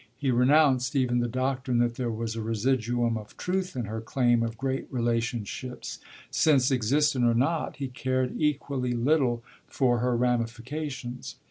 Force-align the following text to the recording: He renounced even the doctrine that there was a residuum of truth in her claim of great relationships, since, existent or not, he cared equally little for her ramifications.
He 0.17 0.31
renounced 0.31 0.95
even 0.95 1.19
the 1.19 1.27
doctrine 1.27 1.77
that 1.77 1.93
there 1.93 2.09
was 2.09 2.35
a 2.35 2.41
residuum 2.41 3.17
of 3.19 3.37
truth 3.37 3.75
in 3.75 3.85
her 3.85 4.01
claim 4.01 4.41
of 4.41 4.57
great 4.57 4.87
relationships, 4.91 5.99
since, 6.31 6.71
existent 6.71 7.23
or 7.23 7.35
not, 7.35 7.75
he 7.75 7.87
cared 7.87 8.33
equally 8.35 8.93
little 8.93 9.43
for 9.67 9.99
her 9.99 10.17
ramifications. 10.17 11.35